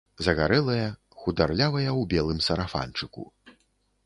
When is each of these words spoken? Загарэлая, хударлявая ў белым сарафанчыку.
Загарэлая, 0.27 0.87
хударлявая 1.23 1.87
ў 1.99 2.09
белым 2.15 2.39
сарафанчыку. 2.47 3.29